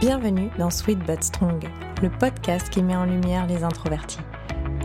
[0.00, 1.68] Bienvenue dans Sweet But Strong,
[2.00, 4.20] le podcast qui met en lumière les introvertis.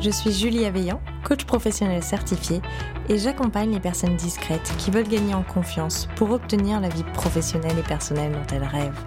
[0.02, 2.62] Je suis Julie Aveillant, coach professionnel certifié,
[3.07, 7.79] et j'accompagne les personnes discrètes qui veulent gagner en confiance pour obtenir la vie professionnelle
[7.79, 9.06] et personnelle dont elles rêvent.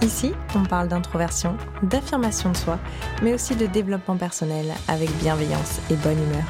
[0.00, 2.78] Ici, on parle d'introversion, d'affirmation de soi,
[3.20, 6.46] mais aussi de développement personnel avec bienveillance et bonne humeur.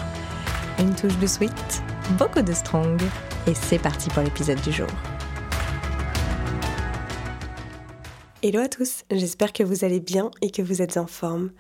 [0.79, 1.83] Une touche de sweet,
[2.19, 3.01] beaucoup de strong,
[3.47, 4.89] et c'est parti pour l'épisode du jour.
[8.45, 11.53] Hello à tous, j'espère que vous allez bien et que vous êtes en forme.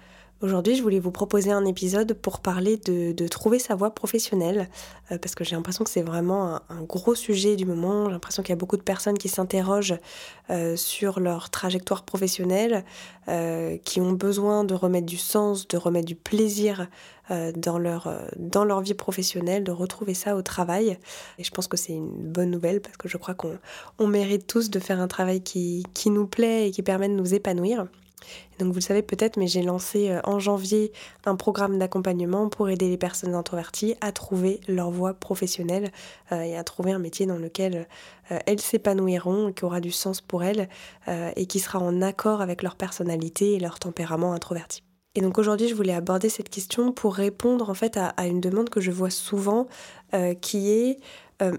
[0.43, 4.69] Aujourd'hui, je voulais vous proposer un épisode pour parler de, trouver sa voie professionnelle,
[5.13, 8.07] euh, parce que j'ai l'impression que c'est vraiment un, gros sujet du moment.
[8.07, 9.95] J'ai l'impression qu'il y a beaucoup de personnes qui s'interrogent
[10.51, 12.85] euh, sur leur trajectoire professionnelle,
[13.29, 16.89] euh, qui ont besoin de remettre du sens, de remettre du plaisir
[17.57, 20.99] dans, leur, dans leur vie professionnelle, de retrouver ça au travail.
[21.39, 23.57] Et je pense que c'est une bonne nouvelle, parce que je crois qu'on
[24.01, 27.15] on mérite tous de faire un travail qui, qui nous plaît et qui permet de
[27.15, 27.87] nous épanouir.
[28.59, 30.92] Donc vous le savez peut-être, mais j'ai lancé euh, en janvier
[31.25, 35.91] un programme d'accompagnement pour aider les personnes introverties à trouver leur voie professionnelle
[36.31, 37.89] euh, et à trouver un métier dans lequel
[38.31, 40.69] euh, elles s'épanouiront, qui aura du sens pour elles
[41.37, 44.83] et qui sera en accord avec leur personnalité et leur tempérament introverti.
[45.15, 48.70] Et donc aujourd'hui, je voulais aborder cette question pour répondre en fait à, une demande
[48.70, 49.67] que je vois souvent,
[50.41, 50.98] qui est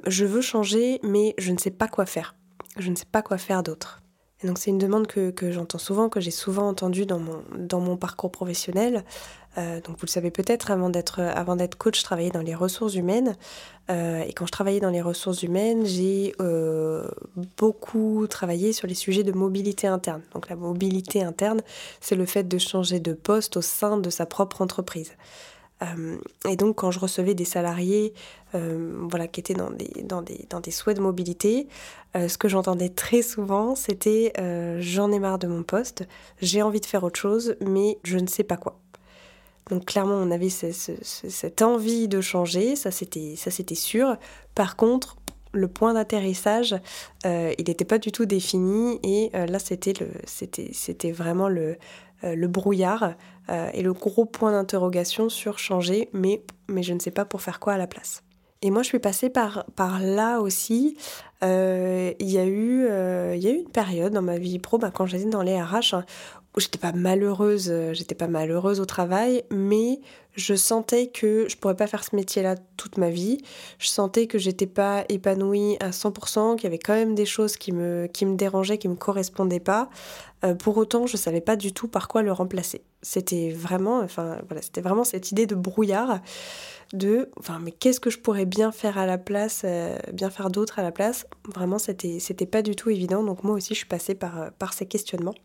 [0.07, 2.35] je veux changer, mais je ne sais pas quoi faire.
[2.77, 4.02] Je ne sais pas quoi faire d'autre
[4.43, 7.19] donc c'est une demande que, j'entends souvent, que j'ai souvent entendue dans
[7.79, 9.03] mon, parcours professionnel.
[9.57, 12.55] Euh, donc vous le savez peut-être, avant d'être, avant d'être coach, je travaillais dans les
[12.55, 13.35] ressources humaines.
[13.89, 17.07] Euh, et quand je travaillais dans les ressources humaines, j'ai euh,
[17.57, 20.21] beaucoup travaillé sur les sujets de mobilité interne.
[20.33, 21.61] Donc la mobilité interne,
[22.01, 25.13] c'est le fait de changer de poste au sein de sa propre entreprise.
[25.83, 26.17] Euh,
[26.49, 28.13] et donc quand je recevais des salariés
[28.55, 31.67] euh, voilà, qui étaient dans des, dans des, dans des souhaits de mobilité,
[32.15, 34.33] euh, ce que j'entendais très souvent, c'était
[34.79, 36.07] j'en ai marre de mon poste,
[36.41, 38.79] j'ai envie de faire autre chose, mais je ne sais pas quoi.
[39.69, 44.17] Donc clairement, on avait cette envie de changer, ça c'était sûr.
[44.55, 45.17] Par contre,
[45.53, 46.75] le point d'atterrissage,
[47.23, 51.77] il n'était pas du tout défini et là c'était vraiment le,
[52.23, 53.15] le brouillard
[53.49, 57.41] euh, et le gros point d'interrogation sur changer, mais, mais je ne sais pas pour
[57.41, 58.23] faire quoi à la place.
[58.61, 60.97] Et moi, je suis passée par, par là aussi.
[61.43, 62.85] Euh, il y, a eu,
[63.35, 65.61] il y a eu une période dans ma vie pro, bah, quand j'étais dans les
[65.61, 66.05] RH, hein,
[66.55, 69.99] où j'étais pas malheureuse, j'étais pas malheureuse au travail, mais
[70.35, 73.37] je sentais que je pourrais pas faire ce métier-là toute ma vie.
[73.79, 77.57] Je sentais que j'étais pas épanouie à 100%, qu'il y avait quand même des choses
[77.57, 79.89] qui me, qui me dérangeaient, qui me correspondaient pas.
[80.43, 82.83] Euh, pour autant, je savais pas du tout par quoi le remplacer.
[83.01, 86.19] C'était vraiment, enfin voilà, c'était vraiment cette idée de brouillard,
[86.93, 90.49] de, enfin mais qu'est-ce que je pourrais bien faire à la place, euh, bien faire
[90.49, 91.27] d'autre à la place?
[91.53, 93.23] Vraiment, c'était, c'était pas du tout évident.
[93.23, 95.35] Donc moi aussi, je suis passée par, par ces questionnements.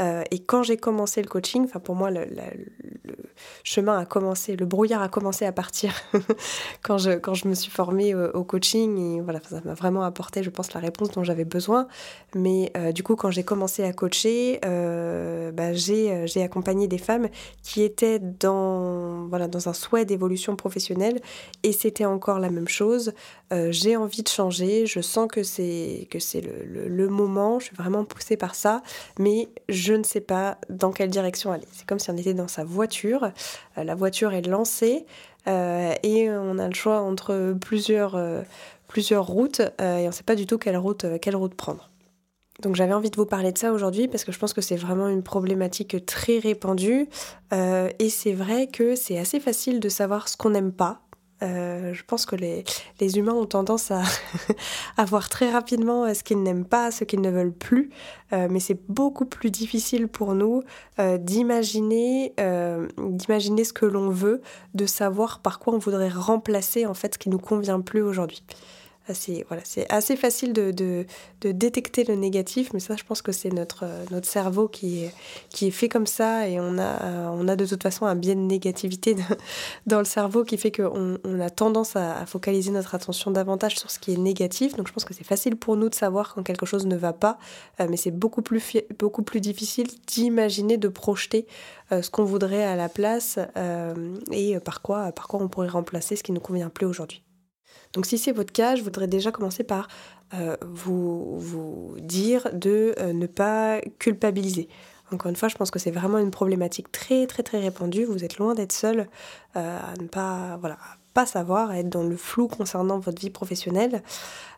[0.00, 2.26] Euh, et quand j'ai commencé le coaching, enfin pour moi le,
[3.64, 5.92] chemin a commencé, le brouillard a commencé à partir
[6.82, 10.42] quand, je, quand je me suis formée au, coaching et voilà, ça m'a vraiment apporté,
[10.42, 11.86] je pense, la réponse dont j'avais besoin.
[12.34, 17.28] Mais euh, du coup, quand j'ai commencé à coacher, euh, bah, j'ai, accompagné des femmes
[17.62, 21.20] qui étaient dans, voilà, dans un souhait d'évolution professionnelle
[21.62, 23.12] et c'était encore la même chose.
[23.50, 28.04] j'ai envie de changer, je sens que c'est, c'est le, le moment, je suis vraiment
[28.04, 28.82] poussée par ça,
[29.18, 31.66] mais je ne sais pas dans quelle direction aller.
[31.72, 33.30] C'est comme si on était dans sa voiture,
[33.76, 35.06] euh, la voiture est lancée
[35.48, 38.42] euh, et on a le choix entre plusieurs, euh,
[38.86, 41.90] plusieurs routes et on ne sait pas du tout quelle route, quelle route prendre.
[42.60, 44.76] Donc j'avais envie de vous parler de ça aujourd'hui parce que je pense que c'est
[44.76, 47.08] vraiment une problématique très répandue
[47.52, 51.00] et c'est vrai que c'est assez facile de savoir ce qu'on n'aime pas
[51.42, 52.64] euh, je pense que les,
[53.00, 54.02] les, humains ont tendance à,
[54.96, 57.90] à voir très rapidement euh, ce qu'ils n'aiment pas, ce qu'ils ne veulent plus,
[58.32, 60.62] euh, mais c'est beaucoup plus difficile pour nous
[61.20, 62.34] d'imaginer,
[62.98, 64.42] d'imaginer ce que l'on veut,
[64.74, 68.42] de savoir par quoi on voudrait remplacer en fait ce qui nous convient plus aujourd'hui
[69.14, 71.06] c'est voilà, c'est assez facile de,
[71.42, 75.88] détecter le négatif, mais ça, je pense que c'est notre, notre cerveau qui est, fait
[75.88, 79.16] comme ça et on a, on a de toute façon un biais de négativité
[79.86, 83.90] dans le cerveau qui fait qu'on on a tendance à, focaliser notre attention davantage sur
[83.90, 84.76] ce qui est négatif.
[84.76, 87.12] Donc, je pense que c'est facile pour nous de savoir quand quelque chose ne va
[87.12, 87.38] pas,
[87.80, 88.60] euh, mais c'est beaucoup plus,
[89.40, 91.46] difficile d'imaginer, de projeter
[91.92, 95.68] euh, ce qu'on voudrait à la place euh, et par quoi, par quoi on pourrait
[95.68, 97.22] remplacer ce qui ne convient plus aujourd'hui.
[97.94, 99.88] Donc si c'est votre cas, je voudrais déjà commencer par
[100.34, 104.68] euh, vous, dire de euh, ne pas culpabiliser.
[105.10, 108.04] Encore une fois, je pense que c'est vraiment une problématique très très très répandue.
[108.04, 109.08] Vous êtes loin d'être seul
[109.56, 110.76] euh, à ne pas voilà
[111.14, 114.02] pas savoir, à être dans le flou concernant votre vie professionnelle.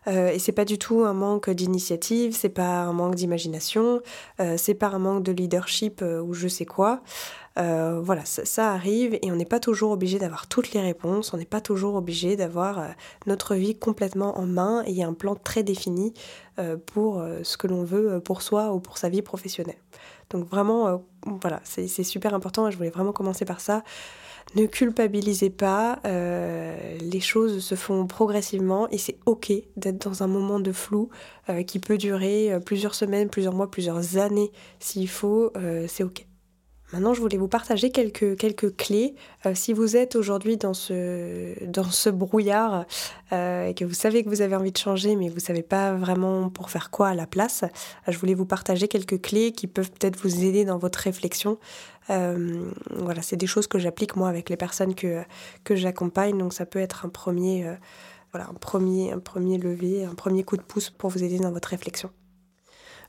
[0.07, 4.01] Et c'est pas du tout un manque d'initiative, c'est pas un manque d'imagination,
[4.57, 7.01] c'est pas un manque de leadership ou je sais quoi.
[7.55, 11.45] Voilà, ça, arrive et on n'est pas toujours obligé d'avoir toutes les réponses, on n'est
[11.45, 12.83] pas toujours obligé d'avoir
[13.27, 16.13] notre vie complètement en main et un plan très défini
[16.87, 19.79] pour ce que l'on veut pour soi ou pour sa vie professionnelle.
[20.29, 23.83] Donc vraiment, voilà, c'est super important et je voulais vraiment commencer par ça.
[24.55, 30.27] Ne culpabilisez pas, euh, les choses se font progressivement et c'est ok d'être dans un
[30.27, 31.09] moment de flou
[31.49, 35.53] euh, qui peut durer euh, plusieurs semaines, plusieurs mois, plusieurs années s'il faut,
[35.87, 36.25] c'est ok.
[36.93, 39.15] Maintenant, je voulais vous partager quelques, quelques clés.
[39.53, 42.85] si vous êtes aujourd'hui dans ce, dans ce brouillard
[43.31, 45.93] et que vous savez que vous avez envie de changer, mais vous ne savez pas
[45.93, 47.63] vraiment pour faire quoi à la place,
[48.07, 51.57] je voulais vous partager quelques clés qui peuvent peut-être vous aider dans votre réflexion
[52.09, 55.23] euh, voilà, c'est des choses que j'applique moi avec les personnes que,
[55.63, 57.75] que j'accompagne, donc ça peut être un premier, euh,
[58.31, 61.51] voilà, un, premier, un premier levier, un premier coup de pouce pour vous aider dans
[61.51, 62.11] votre réflexion.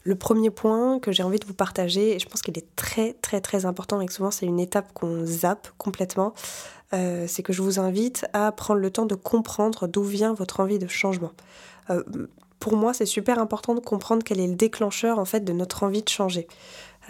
[0.04, 3.14] Le premier point que j'ai envie de vous partager, et je pense qu'il est très
[3.14, 6.34] très très important et que souvent c'est une étape qu'on zappe complètement,
[6.93, 10.60] euh, c'est que je vous invite à prendre le temps de comprendre d'où vient votre
[10.60, 11.32] envie de changement.
[12.58, 15.82] pour moi, c'est super important de comprendre quel est le déclencheur en fait de notre
[15.82, 16.46] envie de changer.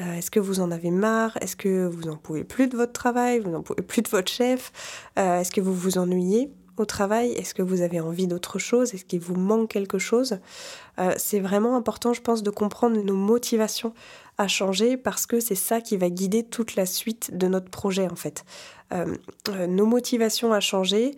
[0.01, 1.37] Euh, est-ce que vous en avez marre?
[1.41, 3.41] Est-ce que vous n'en pouvez plus de votre travail?
[3.41, 4.73] Vous n'en pouvez plus de votre chef?
[5.19, 6.51] Euh, Est-ce que vous vous ennuyez?
[6.87, 7.33] Travail?
[7.33, 8.95] Est-ce que vous avez envie d'autre chose?
[8.95, 10.39] Est-ce qu'il vous manque quelque chose?
[10.99, 13.93] Euh, C'est vraiment important, je pense, de comprendre nos motivations
[14.39, 18.09] à changer parce que c'est ça qui va guider toute la suite de notre projet
[18.11, 18.45] en fait.
[19.69, 21.17] nos motivations à changer,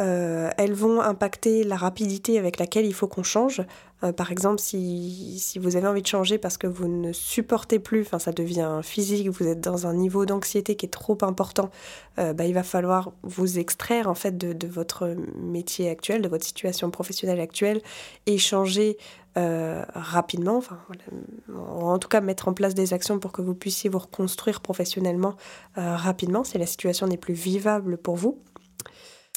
[0.00, 3.62] euh, elles vont impacter la rapidité avec laquelle il faut qu'on change.
[4.04, 8.02] Euh, par exemple, si, vous avez envie de changer parce que vous ne supportez plus,
[8.02, 11.70] enfin ça devient physique, vous êtes dans un niveau d'anxiété qui est trop important,
[12.20, 16.28] euh, bah, il va falloir vous extraire en fait de, de, votre métier actuel, de
[16.28, 17.80] votre situation professionnelle actuelle
[18.26, 18.96] et changer
[19.94, 20.80] rapidement, enfin,
[21.56, 25.36] en tout cas mettre en place des actions pour que vous puissiez vous reconstruire professionnellement
[25.76, 28.40] rapidement si la situation n'est plus vivable pour vous.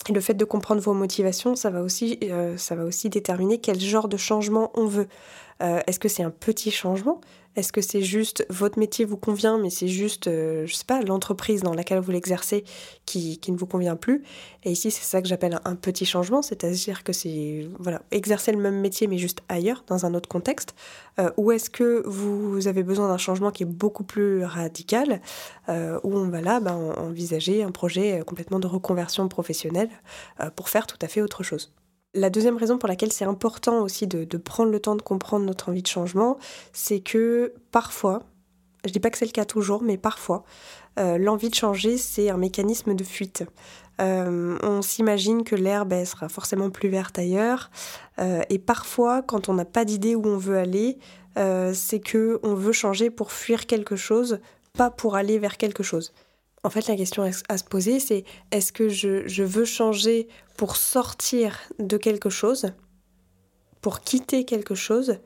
[0.10, 3.80] Le fait de comprendre vos motivations, ça va aussi, euh, ça va aussi déterminer quel
[3.80, 5.08] genre de changement on veut.
[5.62, 7.22] Euh, est-ce que c'est un petit changement?
[7.58, 11.02] Est-ce que c'est juste votre métier vous convient, mais c'est juste, euh, je sais pas,
[11.02, 12.64] l'entreprise dans laquelle vous l'exercez
[13.06, 14.24] qui, qui, ne vous convient plus?
[14.64, 18.58] Et ici, c'est ça que j'appelle un, petit changement, c'est-à-dire que c'est voilà, exercer le
[18.60, 20.76] même métier, mais juste ailleurs, dans un autre contexte.
[21.20, 25.22] Euh, ou est-ce que vous avez besoin d'un changement qui est beaucoup plus radical,
[25.68, 29.90] où on va là ben, envisager un projet complètement de reconversion professionnelle
[30.56, 31.74] pour faire tout à fait autre chose?
[32.14, 35.70] La deuxième raison pour laquelle c'est important aussi de, prendre le temps de comprendre notre
[35.70, 36.38] envie de changement,
[36.74, 38.24] c'est que parfois,
[38.86, 40.44] je dis pas que c'est le cas toujours, mais parfois,
[41.00, 43.46] euh, l'envie de changer, c'est un mécanisme de fuite.
[44.02, 47.70] Euh, on s'imagine que l'herbe sera forcément plus verte ailleurs,
[48.20, 50.98] euh, et parfois, quand on n'a pas d'idée où on veut aller,
[51.74, 54.40] c'est que on veut changer pour fuir quelque chose,
[54.74, 56.12] pas pour aller vers quelque chose.
[56.64, 60.28] En fait, la question à se poser, c'est est-ce que je, veux changer
[60.58, 62.68] pour sortir de quelque chose,
[63.82, 65.18] pour quitter quelque chose,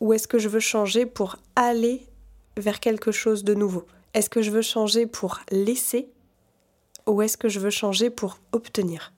[0.00, 2.02] ou est-ce que je veux changer pour aller
[2.56, 3.86] vers quelque chose de nouveau?
[4.12, 6.08] Est-ce que je veux changer pour laisser,
[7.06, 9.12] ou est-ce que je veux changer pour obtenir?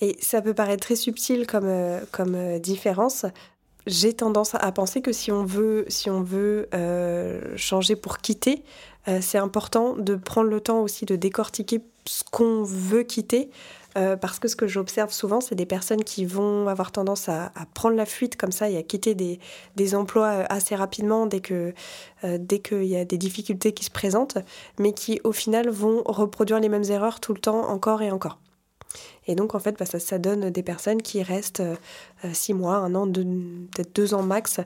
[0.00, 3.26] Et ça peut paraître très subtil comme, euh, comme euh, différence.
[3.86, 8.62] J'ai tendance à penser que si on veut, si on veut euh, changer pour quitter,
[9.08, 13.50] euh, c'est important de prendre le temps aussi de décortiquer ce qu'on veut quitter.
[13.98, 17.52] Euh, parce que ce que j'observe souvent, c'est des personnes qui vont avoir tendance à,
[17.74, 21.74] prendre la fuite comme ça et à quitter des, emplois euh, assez rapidement dès que
[22.24, 24.38] dès qu'il y a des difficultés qui se présentent,
[24.78, 28.38] mais qui au final vont reproduire les mêmes erreurs tout le temps, encore et encore.
[29.26, 31.76] Et donc, en fait, bah, ça, donne des personnes qui restent euh,
[32.32, 34.60] six mois, un an, peut-être deux ans max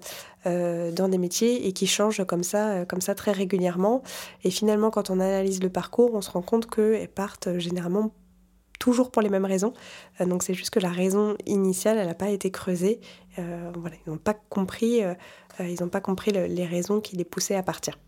[0.46, 4.02] euh, dans des métiers et qui changent comme ça, euh, comme ça très régulièrement.
[4.44, 8.12] Et finalement, quand on analyse le parcours, on se rend compte qu'elles partent généralement
[8.78, 9.72] toujours pour les mêmes raisons.
[10.20, 13.00] donc c'est juste que la raison initiale, elle n'a pas été creusée.
[13.38, 13.42] ils
[14.06, 15.00] n'ont pas compris,
[15.58, 17.98] ils n'ont pas compris les raisons qui les poussaient à partir.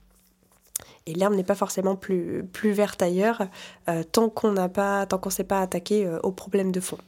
[1.09, 3.45] Et l'herbe n'est pas forcément plus, plus verte ailleurs
[3.89, 6.99] euh, tant qu'on n'a pas, tant qu'on s'est pas attaqué euh, au problème de fond.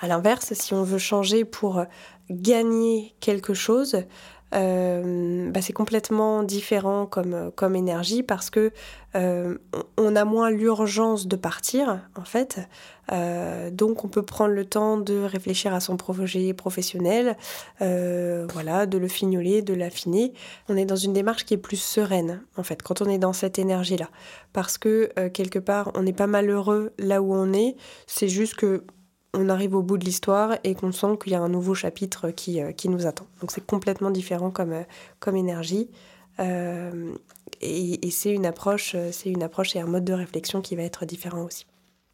[0.00, 1.84] À l'inverse, si on veut changer pour
[2.30, 4.04] gagner quelque chose,
[4.52, 8.72] bah, c'est complètement différent comme, comme énergie parce que
[9.14, 12.60] on a moins l'urgence de partir en fait.
[13.72, 17.36] donc on peut prendre le temps de réfléchir à son projet professionnel,
[17.78, 20.32] voilà, de le fignoler, de l'affiner.
[20.68, 23.32] On est dans une démarche qui est plus sereine en fait quand on est dans
[23.32, 24.08] cette énergie là,
[24.52, 27.76] parce que quelque part on n'est pas malheureux là où on est.
[28.06, 28.84] C'est juste que
[29.34, 32.30] on arrive au bout de l'histoire et qu'on sent qu'il y a un nouveau chapitre
[32.30, 33.26] qui, euh, qui nous attend.
[33.40, 34.82] Donc c'est complètement différent comme, euh,
[35.20, 35.88] comme énergie.
[36.40, 37.12] Euh,
[37.60, 41.04] et, c'est une approche, c'est une approche et un mode de réflexion qui va être
[41.04, 41.66] différent aussi.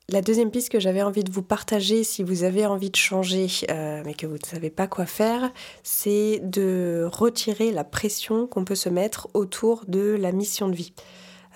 [0.08, 3.46] La deuxième piste que j'avais envie de vous partager, si vous avez envie de changer,
[3.68, 8.76] mais que vous ne savez pas quoi faire, c'est de retirer la pression qu'on peut
[8.76, 10.92] se mettre autour de la mission de vie.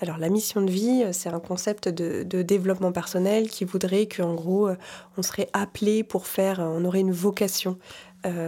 [0.01, 4.33] Alors la mission de vie, euh, c'est un concept de, développement personnel qui voudrait qu'en
[4.33, 4.75] gros, euh,
[5.15, 7.77] on serait appelé pour faire, euh, on aurait une vocation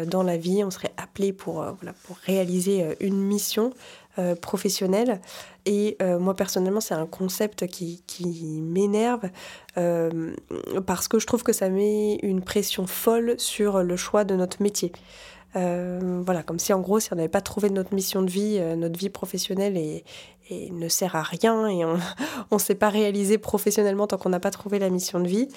[0.06, 1.66] dans la vie, on serait appelé pour,
[2.04, 3.72] pour réaliser une mission
[4.40, 5.20] professionnelle.
[5.66, 8.04] Et moi personnellement, c'est un concept qui,
[8.62, 9.32] m'énerve
[10.86, 14.62] parce que je trouve que ça met une pression folle sur le choix de notre
[14.62, 14.92] métier.
[15.56, 19.00] voilà, comme si en gros, si on n'avait pas trouvé notre mission de vie, notre
[19.00, 20.04] vie professionnelle et,
[20.50, 21.98] et ne sert à rien et on
[22.52, 25.48] ne s'est pas réalisé professionnellement tant qu'on n'a pas trouvé la mission de vie.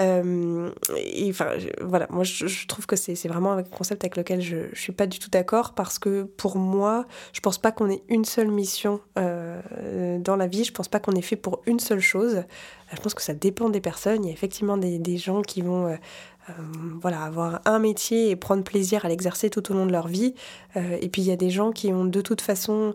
[0.00, 1.50] Euh, et enfin,
[1.80, 5.06] voilà, moi je, trouve que c'est vraiment un concept avec lequel je ne suis pas
[5.06, 9.00] du tout d'accord parce que pour moi, je pense pas qu'on ait une seule mission
[9.18, 12.42] euh, dans la vie, je pense pas qu'on est fait pour une seule chose.
[12.92, 14.24] Je pense que ça dépend des personnes.
[14.24, 15.86] Il y a effectivement des, des gens qui vont.
[15.86, 15.96] Euh,
[17.00, 20.34] voilà, avoir un métier et prendre plaisir à l'exercer tout au long de leur vie.
[20.76, 22.94] et puis il y a des gens qui ont de toute façon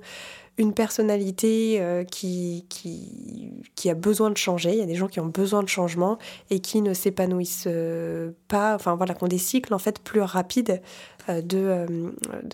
[0.59, 4.73] une personnalité euh, qui, qui, a besoin de changer.
[4.73, 8.31] Il y a des gens qui ont besoin de changement et qui ne s'épanouissent euh,
[8.49, 10.81] pas, enfin voilà, qui ont des cycles en fait plus rapides
[11.29, 11.85] euh, de,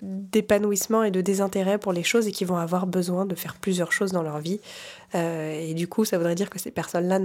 [0.03, 3.91] d'épanouissement et de désintérêt pour les choses et qui vont avoir besoin de faire plusieurs
[3.91, 4.59] choses dans leur vie.
[5.15, 7.19] et du coup, ça voudrait dire que ces personnes-là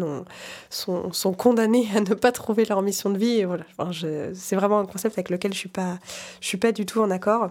[0.70, 3.44] sont, sont condamnées à ne pas trouver leur mission de vie.
[3.44, 3.64] Voilà,
[4.32, 5.70] c'est vraiment un concept avec lequel je ne suis,
[6.40, 7.50] je suis pas du tout en accord.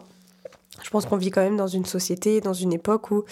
[0.83, 3.23] Je pense qu'on vit quand même dans une société, dans une époque où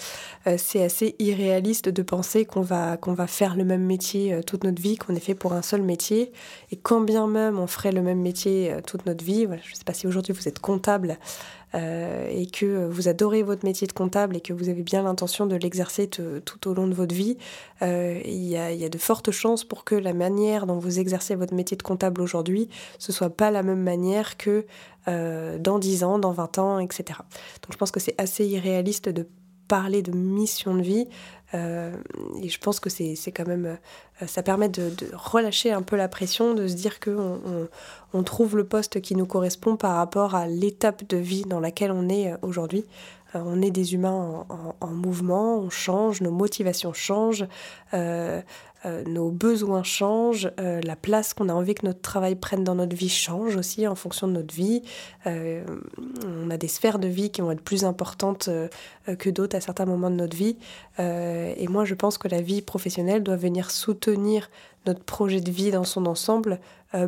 [0.46, 4.64] euh, c'est assez irréaliste de penser qu'on va, va faire le même métier euh, toute
[4.64, 6.32] notre vie, qu'on est fait pour un seul métier.
[6.72, 9.76] Et quand bien même on ferait le même métier euh, toute notre vie, je ne
[9.76, 11.18] sais pas si aujourd'hui vous êtes comptable
[11.74, 15.56] et que vous adorez votre métier de comptable et que vous avez bien l'intention de
[15.56, 17.36] l'exercer tout au long de votre vie,
[17.82, 21.34] il y, a, y, a, de fortes chances pour que la manière dont vous exercez
[21.34, 24.64] votre métier de comptable aujourd'hui, ce soit pas la même manière que
[25.08, 27.20] euh, dans 10 ans, dans 20 ans, etc.
[27.62, 29.26] Donc je pense que c'est assez irréaliste de
[29.66, 31.06] parler de mission de vie.
[31.54, 31.92] Euh,
[32.42, 33.78] et je pense que c'est quand même.
[34.22, 37.40] Euh, ça permet de, relâcher un peu la pression, de se dire qu'on
[38.12, 41.92] on, trouve le poste qui nous correspond par rapport à l'étape de vie dans laquelle
[41.92, 42.84] on est aujourd'hui.
[43.34, 44.46] on est des humains
[44.80, 47.46] en, mouvement, on change, nos motivations changent.
[47.94, 48.42] Euh,
[49.06, 52.94] nos besoins changent, euh, la place qu'on a envie que notre travail prenne dans notre
[52.94, 54.82] vie change aussi en fonction de notre vie.
[55.26, 55.64] Euh,
[56.24, 58.48] on a des sphères de vie qui vont être plus importantes
[59.18, 60.56] que d'autres à certains moments de notre vie.
[60.98, 64.50] et moi, je pense que la vie professionnelle doit venir soutenir
[64.86, 66.60] notre projet de vie dans son ensemble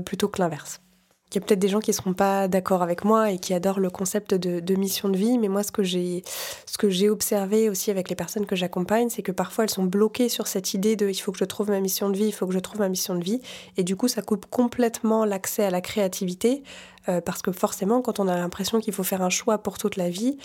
[0.05, 0.81] plutôt que l'inverse.
[1.31, 3.55] Il y a peut-être des gens qui ne seront pas d'accord avec moi et qui
[3.55, 8.09] adorent le concept de, mission de vie, mais moi, ce que j'ai, observé aussi avec
[8.09, 11.15] les personnes que j'accompagne, c'est que parfois elles sont bloquées sur cette idée de il
[11.15, 13.15] faut que je trouve ma mission de vie, il faut que je trouve ma mission
[13.15, 13.41] de vie,
[13.77, 16.65] et du coup, ça coupe complètement l'accès à la créativité,
[17.09, 19.97] euh, parce que forcément, quand on a l'impression qu'il faut faire un choix pour toute
[19.97, 20.37] la vie,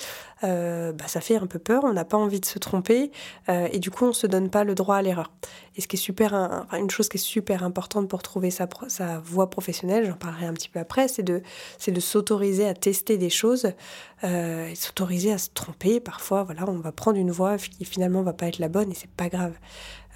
[0.44, 3.12] euh, bah, ça fait un peu peur, on n'a pas envie de se tromper,
[3.50, 5.32] euh, et du coup, on ne se donne pas le droit à l'erreur.
[5.76, 6.34] Et ce qui est super,
[6.72, 8.68] une chose qui est super importante pour trouver sa,
[9.24, 11.42] voie professionnelle, j'en parlerai un petit peu après, c'est de,
[12.00, 13.72] s'autoriser à tester des choses,
[14.24, 16.00] et s'autoriser à se tromper.
[16.00, 18.96] Parfois, voilà, on va prendre une voie qui finalement va pas être la bonne, et
[18.96, 19.54] c'est pas grave.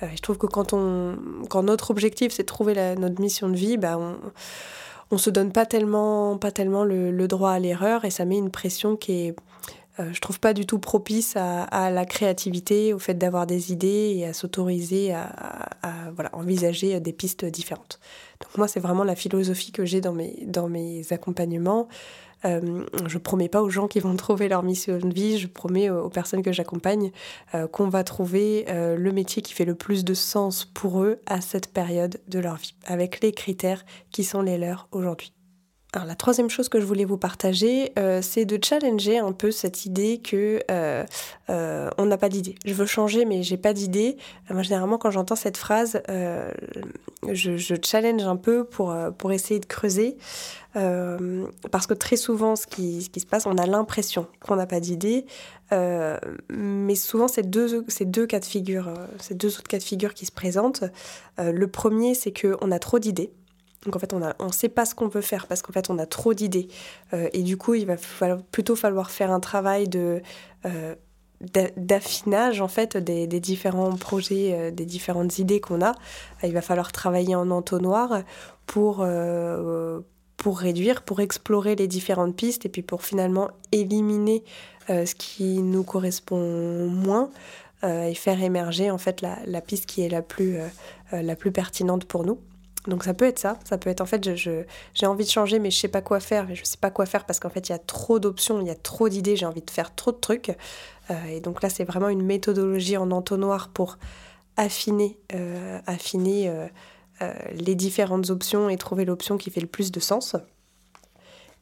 [0.02, 1.18] je trouve que quand, on,
[1.50, 4.16] quand notre objectif c'est de trouver notre mission de vie, bah on,
[5.12, 8.52] on se donne pas tellement, pas tellement le, droit à l'erreur et ça met une
[8.52, 9.36] pression qui est,
[10.00, 14.14] euh, je trouve pas du tout propice à, la créativité, au fait d'avoir des idées
[14.16, 15.30] et à s'autoriser à,
[16.14, 18.00] voilà, envisager des pistes différentes.
[18.42, 21.88] Donc moi, c'est vraiment la philosophie que j'ai dans mes, dans mes accompagnements.
[22.46, 25.90] Euh, je promets pas aux gens qui vont trouver leur mission de vie, je promets
[25.90, 27.12] aux, personnes que j'accompagne
[27.56, 31.20] euh, qu'on va trouver euh, le métier qui fait le plus de sens pour eux
[31.26, 35.34] à cette période de leur vie, avec les critères qui sont les leurs aujourd'hui.
[35.92, 39.50] Alors la troisième chose que je voulais vous partager, euh, c'est de challenger un peu
[39.50, 40.60] cette idée que
[41.48, 42.54] on n'a pas d'idée.
[42.64, 44.18] Je veux changer, mais j'ai pas d'idée.
[44.62, 50.18] généralement, quand j'entends cette phrase, je, je, challenge un peu pour pour essayer de creuser,
[50.74, 55.26] parce que très souvent, ce qui, se passe, on a l'impression qu'on n'a pas d'idée,
[55.72, 60.14] mais souvent, c'est deux c'est deux cas de figure, c'est deux autres cas de figure
[60.14, 60.84] qui se présentent.
[61.38, 63.32] le premier, c'est que on a trop d'idées.
[63.86, 65.98] Donc en fait, on ne sait pas ce qu'on veut faire parce qu'en fait, on
[66.00, 66.68] a trop d'idées.
[67.14, 67.96] Euh, et du coup, il va
[68.52, 70.22] plutôt falloir faire un travail de,
[70.66, 70.96] euh,
[71.78, 75.94] d'affinage en fait des, différents projets, euh, des différentes idées qu'on a.
[76.44, 78.24] Il va falloir travailler en entonnoir
[78.66, 79.06] pour,
[80.40, 84.44] pour réduire, pour explorer les différentes pistes et puis pour finalement éliminer
[84.88, 87.30] ce qui nous correspond moins.
[87.84, 90.58] et faire émerger en fait la, piste qui est la plus,
[91.12, 92.40] la plus pertinente pour nous.
[92.88, 95.70] Donc ça peut être ça, ça peut être en fait j'ai envie de changer mais
[95.70, 97.72] je sais pas quoi faire, mais je sais pas quoi faire parce qu'en fait il
[97.74, 100.18] y a trop d'options, il y a trop d'idées, j'ai envie de faire trop de
[100.18, 100.56] trucs.
[101.12, 103.98] Euh, et donc là c'est vraiment une méthodologie en entonnoir pour
[104.56, 106.68] affiner, euh, affiner euh,
[107.54, 110.36] les différentes options et trouver l'option qui fait le plus de sens.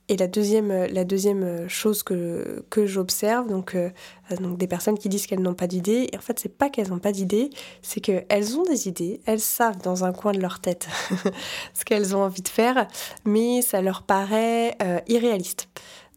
[0.09, 3.89] Et la deuxième, euh, la deuxième euh, chose que, que j'observe, donc, euh,
[4.39, 6.89] donc des personnes qui disent qu'elles n'ont pas d'idées, et en fait, c'est pas qu'elles
[6.89, 7.49] n'ont pas d'idées,
[7.81, 10.87] c'est qu'elles ont des idées, elles savent dans un coin de leur tête
[11.73, 12.87] ce qu'elles ont envie de faire,
[13.25, 15.67] mais ça leur paraît irréaliste.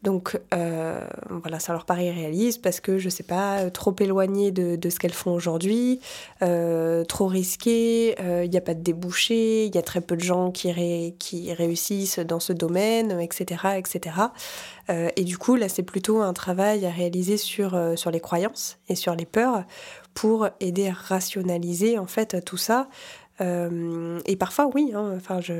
[0.01, 4.51] Donc euh, voilà, ça leur paraît réaliste parce que je sais pas, euh, trop éloigné
[4.51, 5.99] de, ce qu'elles font aujourd'hui,
[6.41, 10.23] euh, trop risqué, il n'y a pas de débouchés, il y a très peu de
[10.23, 13.61] gens qui, qui réussissent dans ce domaine, etc.
[13.77, 14.15] etc.
[14.89, 18.95] et du coup, là, c'est plutôt un travail à réaliser sur, sur les croyances et
[18.95, 19.63] sur les peurs
[20.13, 22.89] pour aider à rationaliser en fait tout ça
[23.41, 25.53] euh, et parfois, oui, hein, enfin, je,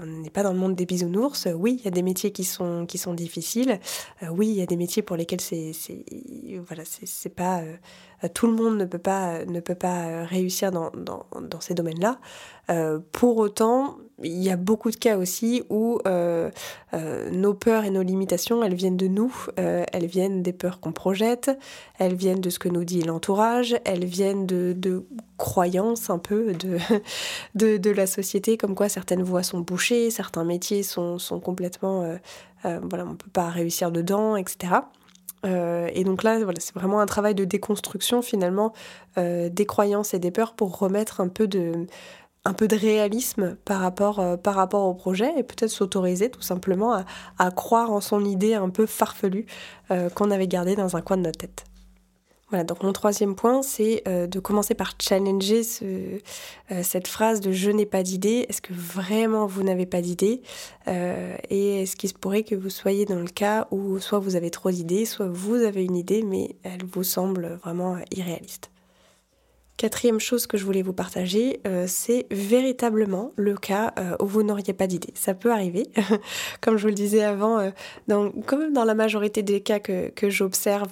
[0.00, 1.48] on n'est pas dans le monde des bisounours.
[1.54, 3.80] Oui, il y a des métiers qui sont, qui sont difficiles.
[4.22, 5.72] Euh, oui, il y a des métiers pour lesquels c'est,
[6.66, 7.76] voilà, c'est, pas, euh,
[8.34, 12.18] tout le monde ne peut pas, ne peut pas réussir dans, dans, ces domaines-là.
[13.12, 16.50] pour autant, il y a beaucoup de cas aussi où euh,
[16.94, 20.80] euh, nos peurs et nos limitations, elles viennent de nous, euh, elles viennent des peurs
[20.80, 21.50] qu'on projette,
[21.98, 25.04] elles viennent de ce que nous dit l'entourage, elles viennent de, de,
[25.38, 26.78] croyances un peu de,
[27.54, 32.04] de, de, la société, comme quoi certaines voies sont bouchées, certains métiers sont, sont complètement...
[32.62, 34.74] voilà, on ne peut pas réussir dedans, etc.
[35.44, 38.72] et donc là, voilà, c'est vraiment un travail de déconstruction finalement
[39.16, 41.86] des croyances et des peurs pour remettre un peu de,
[42.44, 46.42] un peu de réalisme par rapport, euh, par rapport au projet et peut-être s'autoriser tout
[46.42, 47.04] simplement
[47.38, 49.46] à, croire en son idée un peu farfelue
[49.90, 51.64] euh, qu'on avait gardée dans un coin de notre tête.
[52.50, 57.70] Voilà, donc mon troisième point, c'est euh, de commencer par challenger cette phrase de je
[57.70, 58.46] n'ai pas d'idée.
[58.48, 60.42] Est-ce que vraiment vous n'avez pas d'idée?
[60.86, 64.50] Et est-ce qu'il se pourrait que vous soyez dans le cas où soit vous avez
[64.50, 68.70] trop d'idées, soit vous avez une idée, mais elle vous semble vraiment irréaliste?
[69.80, 74.42] Quatrième chose que je voulais vous partager, euh, c'est véritablement le cas euh, où vous
[74.42, 75.14] n'auriez pas d'idée.
[75.14, 75.86] Ça peut arriver,
[76.60, 77.70] comme je vous le disais avant, euh,
[78.06, 80.90] dans, même dans la majorité des cas que, j'observe,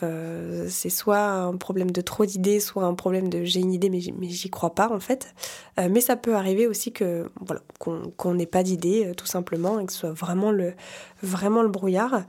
[0.69, 4.01] c'est soit un problème de trop d'idées, soit un problème de j'ai une idée mais
[4.01, 5.35] j'y crois pas en fait.
[5.77, 9.93] mais ça peut arriver aussi que voilà qu'on n'ait pas d'idée tout simplement et que
[9.93, 12.23] ce soit vraiment le brouillard.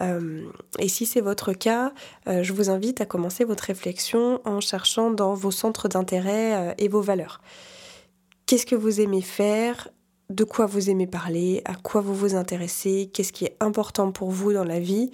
[0.00, 0.46] Euh,
[0.78, 1.92] et si c'est votre cas,
[2.28, 6.74] euh, je vous invite à commencer votre réflexion en cherchant dans vos centres d'intérêt euh,
[6.78, 7.40] et vos valeurs.
[8.46, 9.88] Qu'est-ce que vous aimez faire
[10.34, 14.30] de quoi vous aimez parler, à quoi vous vous intéressez, qu'est-ce qui est important pour
[14.30, 15.10] vous dans la vie.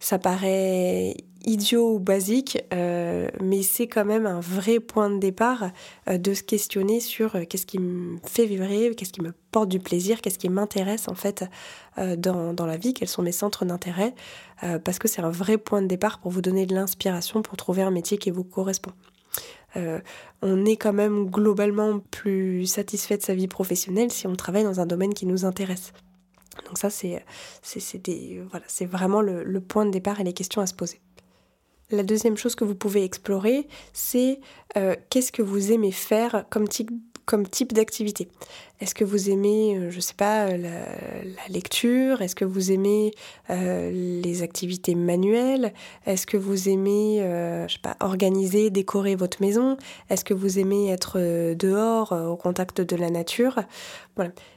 [0.00, 5.70] ça paraît idiot ou basique, euh, mais c'est quand même un vrai point de départ
[6.08, 9.68] euh, de se questionner sur euh, qu'est-ce qui me fait vibrer, qu'est-ce qui me porte
[9.68, 11.44] du plaisir, qu'est-ce qui m'intéresse en fait
[11.98, 14.14] dans, la vie, quels sont mes centres d'intérêt,
[14.82, 17.82] parce que c'est un vrai point de départ pour vous donner de l'inspiration pour trouver
[17.82, 18.92] un métier qui vous correspond.
[19.74, 24.80] On est quand même globalement plus satisfait de sa vie professionnelle si on travaille dans
[24.80, 25.92] un domaine qui nous intéresse.
[26.66, 27.24] Donc ça, c'est
[28.50, 31.00] voilà, vraiment le, le point de départ et les questions à se poser.
[31.92, 34.40] La deuxième chose que vous pouvez explorer, c'est
[34.78, 36.90] euh, qu'est-ce que vous aimez faire comme type,
[37.38, 38.28] type d'activité.
[38.80, 42.22] Est-ce que vous aimez, euh, je ne sais pas, euh, la, lecture?
[42.22, 43.12] Est-ce que vous aimez
[43.50, 45.72] les activités manuelles?
[46.06, 47.18] Est-ce que vous aimez,
[47.68, 49.76] je sais pas, organiser, décorer votre maison?
[50.08, 51.18] Est-ce que vous aimez être
[51.54, 53.60] dehors, au contact de la nature?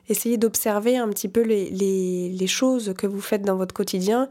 [0.07, 4.29] Essayez d'observer un petit peu les, les, les choses que vous faites dans votre quotidien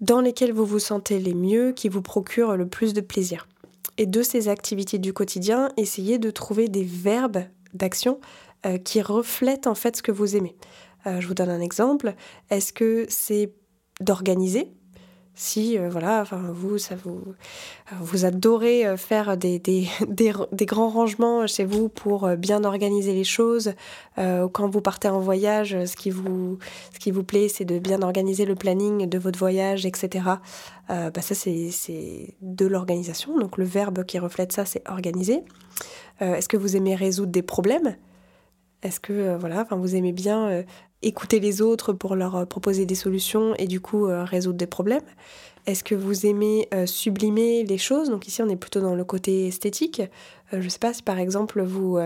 [0.00, 3.48] dans lesquelles vous vous sentez les mieux, qui vous procurent le plus de plaisir.
[3.96, 7.42] Et de ces activités du quotidien, essayez de trouver des verbes
[7.74, 8.20] d'action
[8.66, 10.56] euh, qui reflètent en fait ce que vous aimez.
[11.06, 12.14] je vous donne un exemple.
[12.50, 13.52] Est-ce que c'est
[14.00, 14.72] d'organiser?
[15.40, 17.22] Si euh, voilà, enfin vous, ça vous,
[17.92, 23.14] euh, vous adorez euh, faire des, des, des, grands rangements chez vous pour bien organiser
[23.14, 23.72] les choses.
[24.16, 26.58] quand vous partez en voyage, ce qui vous,
[26.92, 30.24] ce qui vous plaît, c'est de bien organiser le planning de votre voyage, etc.
[30.88, 33.38] bah ça, c'est de l'organisation.
[33.38, 35.44] Donc le verbe qui reflète ça, c'est organiser.
[36.20, 37.96] Est-ce que vous aimez résoudre des problèmes?
[38.82, 40.64] Est-ce que voilà, enfin vous aimez bien
[41.02, 44.66] écouter les autres pour leur euh, proposer des solutions et du coup euh, résoudre des
[44.66, 45.02] problèmes?
[45.66, 48.08] Est-ce que vous aimez euh, sublimer les choses?
[48.10, 50.02] Donc ici on est plutôt dans le côté esthétique.
[50.52, 51.98] je ne sais pas si par exemple vous,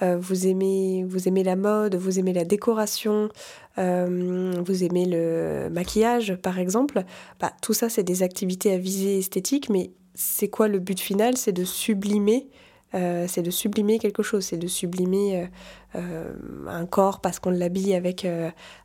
[0.00, 3.28] vous, aimez, vous aimez la mode, vous aimez la décoration,
[3.76, 7.04] vous aimez le maquillage par exemple.
[7.38, 11.36] Bah, tout ça c'est des activités à visée esthétique mais c'est quoi le but final?
[11.36, 12.48] C'est de sublimer
[12.94, 15.46] euh, c'est de sublimer quelque chose, c'est de sublimer euh,
[15.96, 16.34] euh,
[16.68, 18.26] un corps parce qu'on l'habille avec,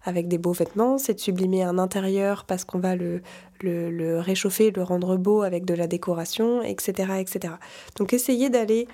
[0.04, 3.22] avec des beaux vêtements, c'est de sublimer un intérieur parce qu'on va le,
[3.62, 7.14] le, réchauffer, le rendre beau avec de la décoration, etc.
[7.20, 7.54] etc.
[7.98, 8.88] Donc essayez d'aller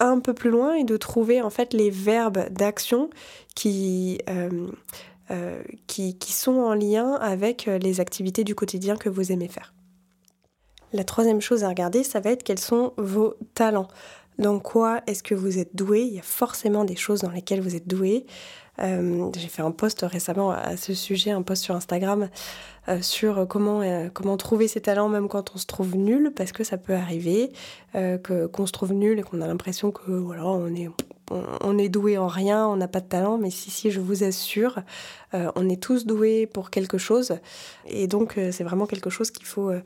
[0.00, 3.10] un peu plus loin et de trouver en fait les verbes d'action
[3.54, 4.20] qui,
[5.86, 9.74] qui, qui sont en lien avec les activités du quotidien que vous aimez faire.
[10.92, 13.88] La troisième chose à regarder, ça va être quels sont vos talents.
[14.38, 16.02] Dans quoi est-ce que vous êtes doué?
[16.02, 18.24] Il y a forcément des choses dans lesquelles vous êtes doué.
[18.80, 22.28] Euh, j'ai fait un post récemment à ce sujet, un post sur Instagram
[22.88, 26.52] euh, sur comment, euh, comment trouver ses talents même quand on se trouve nul, parce
[26.52, 27.52] que ça peut arriver
[27.92, 30.88] qu'on se trouve nul et qu'on a l'impression que voilà on est
[31.30, 34.24] on, est doué en rien, on n'a pas de talent, mais si, si, je vous
[34.24, 34.80] assure,
[35.34, 37.38] euh, on est tous doués pour quelque chose.
[37.86, 39.80] Et donc, euh, c'est vraiment quelque chose qu'il faut, euh,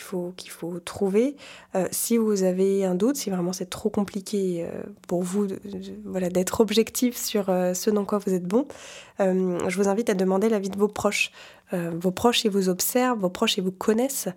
[0.00, 1.36] faut, faut trouver.
[1.90, 4.66] si vous avez un doute, si vraiment c'est trop compliqué
[5.08, 5.46] pour vous
[6.04, 8.66] voilà, d'être objectif sur ce dans quoi vous êtes bon,
[9.18, 11.30] je vous invite à demander l'avis de vos proches.
[11.72, 14.28] vos proches, ils vous observent, vos proches, ils vous connaissent.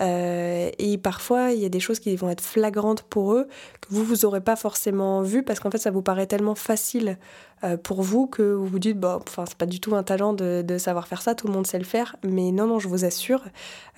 [0.00, 3.46] Euh, et parfois, il y a des choses qui vont être flagrantes pour eux
[3.80, 7.18] que vous, vous n'aurez pas forcément vu parce qu'en fait, ça vous paraît tellement facile
[7.62, 10.32] euh, pour vous que vous vous dites, bon, enfin, c'est pas du tout un talent
[10.32, 12.16] de, savoir faire ça, tout le monde sait le faire.
[12.24, 13.44] Mais non, non, je vous assure,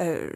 [0.00, 0.30] euh,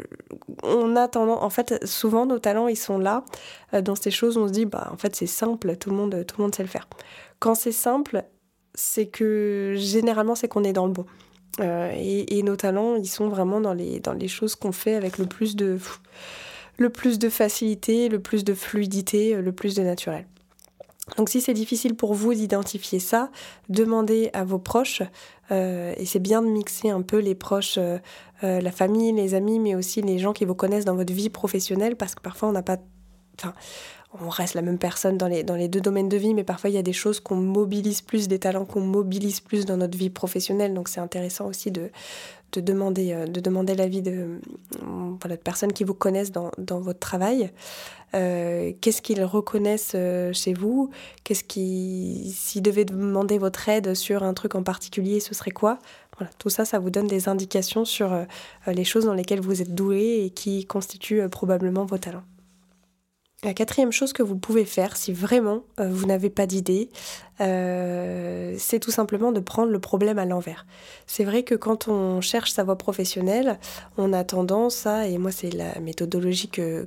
[0.62, 3.24] on a tendance, en fait, souvent nos talents, ils sont là.
[3.72, 6.36] dans ces choses, on se dit, bah, en fait, c'est simple, tout le monde, tout
[6.38, 6.88] le monde sait le faire.
[7.38, 8.24] Quand c'est simple,
[8.74, 11.06] c'est que généralement, c'est qu'on est dans le bon.
[11.58, 15.18] Euh, et, nos talents, ils sont vraiment dans les, dans les choses qu'on fait avec
[15.18, 15.78] le plus, de,
[16.78, 20.26] le plus de facilité, le plus de fluidité, euh, le plus de naturel.
[21.16, 23.30] Donc si c'est difficile pour vous d'identifier ça,
[23.68, 25.02] demandez à vos proches,
[25.50, 27.80] euh, et c'est bien de mixer un peu les proches,
[28.42, 31.96] la famille, les amis, mais aussi les gens qui vous connaissent dans votre vie professionnelle,
[31.96, 32.78] parce que parfois on n'a pas...
[34.18, 36.68] on reste la même personne dans les, dans les deux domaines de vie, mais parfois
[36.68, 39.96] il y a des choses qu'on mobilise plus, des talents qu'on mobilise plus dans notre
[39.96, 40.74] vie professionnelle.
[40.74, 41.90] Donc c'est intéressant aussi de,
[42.52, 44.40] de demander, euh, de demander l'avis de,
[45.20, 47.50] voilà, de personnes qui vous connaissent dans, dans votre travail.
[48.14, 50.90] Euh, qu'est-ce qu'ils reconnaissent euh, chez vous?
[51.22, 55.78] Qu'est-ce qui, s'ils devaient demander votre aide sur un truc en particulier, ce serait quoi?
[56.18, 58.14] Voilà, tout ça, ça vous donne des indications sur
[58.66, 62.24] les choses dans lesquelles vous êtes doué et qui constituent probablement vos talents.
[63.42, 66.90] La quatrième chose que vous pouvez faire si vraiment euh, vous n'avez pas d'idée,
[67.40, 70.66] euh, c'est tout simplement de prendre le problème à l'envers.
[71.06, 73.58] C'est vrai que quand on cherche sa voie professionnelle,
[73.96, 76.86] on a tendance à, et moi c'est la méthodologie que,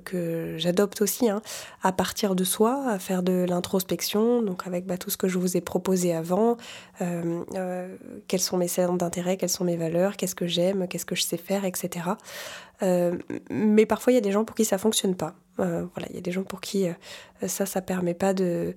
[0.57, 1.41] j'adopte aussi, hein,
[1.81, 5.39] à partir de soi, à faire de l'introspection, donc avec bah, tout ce que je
[5.39, 6.57] vous ai proposé avant,
[7.01, 7.87] euh,
[8.27, 11.23] quels sont mes centres d'intérêt, quelles sont mes valeurs, qu'est-ce que j'aime, qu'est-ce que je
[11.23, 12.09] sais faire, etc.
[13.49, 15.33] mais parfois il y a des gens pour qui ça fonctionne pas.
[15.59, 16.93] Euh, voilà, il y a des gens pour qui euh,
[17.47, 18.75] ça, ça permet pas de,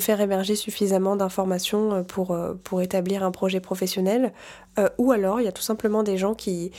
[0.00, 4.32] faire émerger suffisamment d'informations euh, pour, établir un projet professionnel.
[4.98, 6.72] ou alors, il y a tout simplement des gens qui,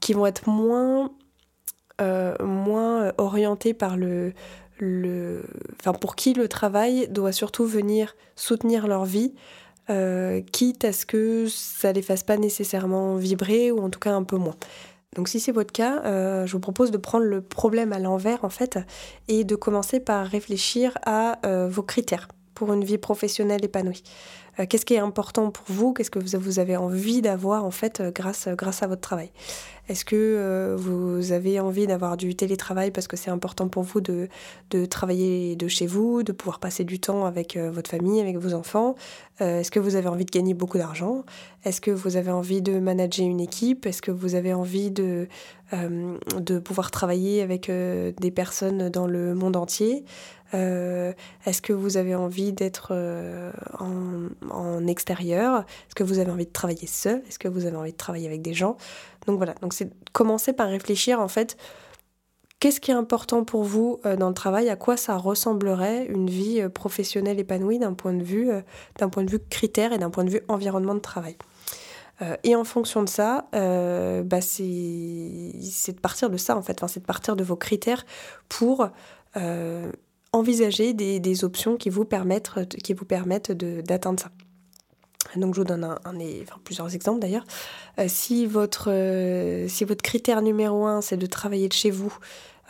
[0.00, 1.10] qui vont être moins,
[3.18, 4.32] orientés par le,
[4.78, 5.44] le...
[6.00, 9.34] Pour qui le travail doit surtout venir soutenir leur vie.
[10.52, 14.22] quitte à ce que ça les fasse pas nécessairement vibrer ou en tout cas un
[14.22, 14.56] peu moins.
[15.14, 18.44] Donc si c'est votre cas, euh, je vous propose de prendre le problème à l'envers
[18.44, 18.78] en fait
[19.28, 24.02] et de commencer par réfléchir à euh, vos critères pour une vie professionnelle épanouie.
[24.58, 25.92] Euh, qu'est-ce qui est important pour vous?
[25.92, 29.30] Qu'est-ce que vous avez envie d'avoir en fait grâce à votre travail?
[29.88, 34.00] Est-ce que euh, vous avez envie d'avoir du télétravail parce que c'est important pour vous
[34.00, 34.28] de,
[34.86, 38.94] travailler de chez vous, de pouvoir passer du temps avec votre famille, avec vos enfants?
[39.40, 41.24] Est-ce que vous avez envie de gagner beaucoup d'argent?
[41.64, 43.86] Est-ce que vous avez envie de manager une équipe?
[43.86, 45.26] Est-ce que vous avez envie de,
[45.72, 50.04] euh, pouvoir travailler avec euh, des personnes dans le monde entier?
[50.52, 52.92] Est-ce que vous avez envie d'être
[53.78, 55.60] en, extérieur?
[55.60, 57.22] Est-ce que vous avez envie de travailler seul?
[57.26, 58.76] Est-ce que vous avez envie de travailler avec des gens?
[59.26, 61.56] Donc voilà, donc c'est commencer par réfléchir en fait
[62.62, 64.68] Qu'est-ce qui est important pour vous euh, dans le travail?
[64.68, 68.60] À quoi ça ressemblerait une vie euh, professionnelle épanouie d'un point de vue, euh,
[69.00, 71.36] d'un point de vue critère et d'un point de vue environnement de travail?
[72.44, 77.04] Et en fonction de ça, bah c'est de partir de ça en fait, c'est de
[77.04, 78.06] partir de vos critères
[78.48, 78.86] pour
[80.32, 84.30] envisager des, des, options qui vous permettent, qui vous permettent d'atteindre ça.
[85.36, 85.98] Donc je vous donne un,
[86.64, 87.44] plusieurs exemples d'ailleurs.
[88.06, 88.90] si, votre,
[89.68, 92.16] si votre critère numéro un c'est de travailler de chez vous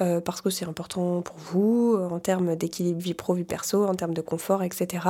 [0.01, 3.95] euh, parce que c'est important pour vous en termes d'équilibre vie pro, vie perso, en
[3.95, 5.07] termes de confort, etc.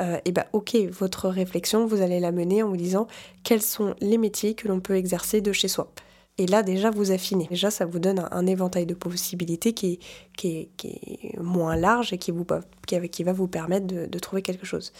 [0.00, 3.06] Euh, et ben ok, votre réflexion, vous allez la mener en vous disant
[3.44, 5.90] quels sont les métiers que l'on peut exercer de chez soi.
[6.38, 7.46] Et là, déjà, vous affinez.
[7.50, 9.98] Déjà, ça vous donne un, éventail de possibilités qui
[10.44, 14.92] est, moins large et qui, va vous permettre de, trouver quelque chose.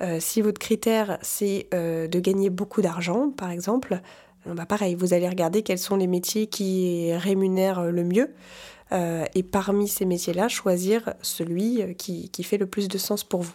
[0.00, 4.00] Euh, si votre critère, c'est de gagner beaucoup d'argent, par exemple,
[4.46, 8.30] bah pareil, vous allez regarder quels sont les métiers qui rémunèrent le mieux.
[8.92, 13.54] Euh, et parmi ces métiers-là, choisir celui qui, fait le plus de sens pour vous.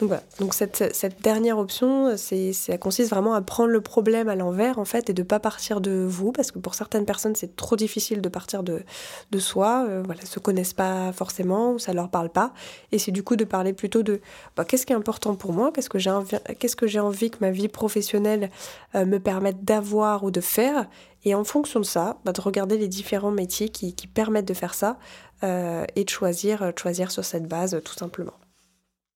[0.00, 0.50] Donc.
[0.50, 4.84] Donc cette, cette dernière option, ça consiste vraiment à prendre le problème à l'envers en
[4.84, 8.20] fait et de pas partir de vous parce que pour certaines personnes c'est trop difficile
[8.20, 8.82] de partir de,
[9.30, 9.86] de soi.
[9.88, 12.52] Euh, voilà, se connaissent pas forcément, ça leur parle pas
[12.92, 14.20] et c'est du coup de parler plutôt de
[14.56, 17.30] bah, qu'est-ce qui est important pour moi, qu'est-ce que j'ai envie, qu'est-ce que j'ai envie
[17.30, 18.50] que ma vie professionnelle
[18.94, 20.88] euh, me permette d'avoir ou de faire?
[21.24, 24.54] Et en fonction de ça, bah, de regarder les différents métiers qui, qui permettent de
[24.54, 24.98] faire ça
[25.42, 28.32] euh, et de choisir, de choisir sur cette base tout simplement.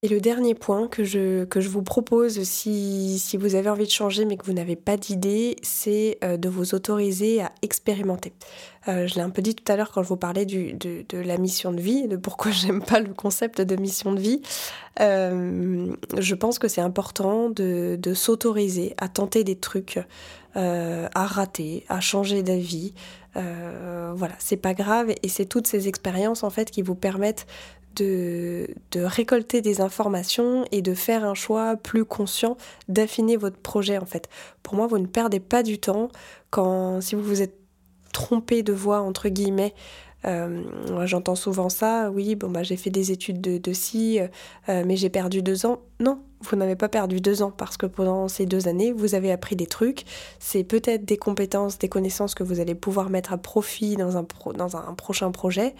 [0.04, 3.86] Et le dernier point que je, que je vous propose si, si vous avez envie
[3.86, 8.34] de changer mais que vous n'avez pas d'idée, c'est euh, de vous autoriser à expérimenter.
[8.86, 11.06] Euh, je l'ai un peu dit tout à l'heure quand je vous parlais du, de,
[11.08, 14.42] de, la mission de vie, de pourquoi j'aime pas le concept de mission de vie.
[15.00, 19.98] Euh, je pense que c'est important de, de s'autoriser à tenter des trucs,
[20.54, 22.92] à rater, à changer d'avis.
[23.34, 27.46] voilà, c'est pas grave et c'est toutes ces expériences en fait qui vous permettent
[27.94, 32.56] de, récolter des informations et de faire un choix plus conscient,
[32.88, 34.28] d'affiner votre projet en fait.
[34.62, 36.08] Pour moi, vous ne perdez pas du temps
[36.50, 37.56] quand si vous vous êtes
[38.12, 39.74] trompé de voie entre guillemets.
[40.26, 40.62] Euh,
[41.04, 44.20] j'entends souvent ça, oui, bon bah j'ai fait des études de, de ci,
[44.68, 45.80] euh, mais j'ai perdu deux ans.
[46.00, 49.32] Non, vous n'avez pas perdu deux ans parce que pendant ces deux années, vous avez
[49.32, 50.04] appris des trucs.
[50.38, 54.94] C'est peut-être des compétences, des connaissances que vous allez pouvoir mettre à profit dans un,
[54.94, 55.74] prochain projet.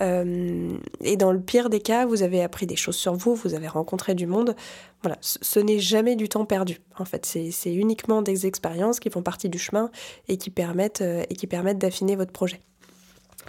[0.00, 3.54] Euh, et dans le pire des cas, vous avez appris des choses sur vous, vous
[3.54, 4.54] avez rencontré du monde.
[5.02, 6.80] Voilà, ce n'est jamais du temps perdu.
[6.98, 9.90] En fait, c'est uniquement des expériences qui font partie du chemin
[10.28, 12.60] et qui permettent, euh, et qui permettent d'affiner votre projet.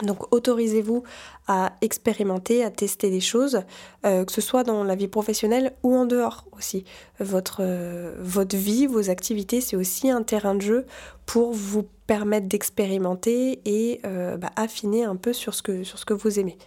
[0.03, 1.03] Donc autorisez-vous
[1.47, 3.61] à expérimenter, à tester des choses,
[4.05, 6.83] euh, que ce soit dans la vie professionnelle ou en dehors aussi.
[7.19, 10.85] Votre, euh, votre vie, vos activités, c'est aussi un terrain de jeu
[11.25, 16.57] pour vous permettre d'expérimenter et euh, bah, affiner un peu sur ce que vous aimez.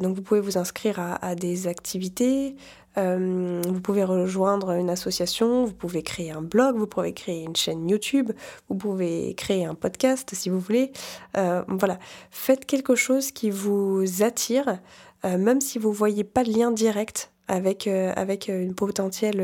[0.00, 2.54] donc vous pouvez vous inscrire à des activités,
[2.98, 7.54] euh, vous pouvez rejoindre une association, vous pouvez créer un blog, vous pouvez créer une
[7.54, 8.32] chaîne YouTube,
[8.68, 10.92] vous pouvez créer un podcast si vous voulez.
[11.36, 11.98] Euh, voilà,
[12.30, 14.80] faites quelque chose qui vous attire,
[15.24, 19.40] euh, même si vous ne voyez pas de lien direct avec, avec une, potentielle,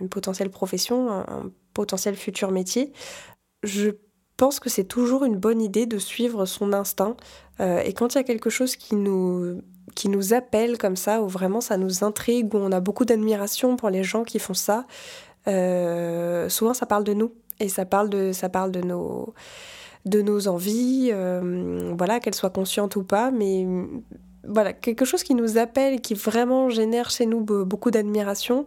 [0.00, 2.92] une potentielle profession, un, potentiel futur métier.
[3.62, 3.90] Je
[4.36, 7.16] pense que c'est toujours une bonne idée de suivre son instinct.
[7.60, 9.62] et quand il y a quelque chose qui nous
[9.94, 13.76] qui nous appelle comme ça, où vraiment ça nous intrigue, où on a beaucoup d'admiration
[13.76, 14.86] pour les gens qui font ça,
[15.46, 19.34] euh, souvent ça parle de nous et ça parle de, ça parle de nos
[20.04, 23.66] de nos envies, euh, voilà, qu'elles soient conscientes ou pas, mais
[24.48, 28.64] voilà, quelque chose qui nous appelle, qui vraiment génère chez nous beaucoup d'admiration,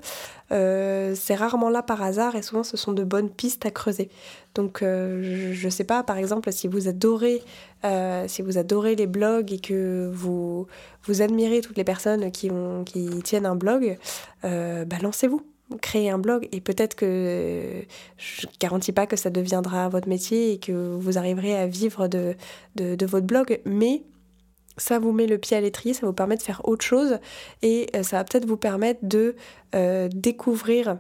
[0.51, 4.09] euh, c'est rarement là par hasard et souvent ce sont de bonnes pistes à creuser.
[4.55, 7.41] Donc euh, je ne sais pas, par exemple, si vous adorez,
[7.85, 10.67] euh, si vous adorez les blogs et que vous,
[11.03, 13.97] vous admirez toutes les personnes qui, ont, qui tiennent un blog,
[14.43, 15.41] bah, lancez-vous
[15.81, 17.85] créez un blog et peut-être que
[18.17, 22.35] je garantis pas que ça deviendra votre métier et que vous arriverez à vivre de,
[22.75, 24.03] de votre blog, mais
[24.77, 27.19] ça vous met le pied à l'étrier, ça vous permet de faire autre chose
[27.61, 29.35] et euh, ça va peut-être vous permettre de
[29.75, 30.97] euh, découvrir